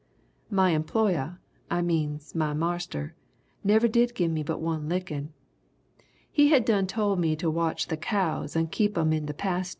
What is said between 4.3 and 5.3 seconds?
me but one lickin'.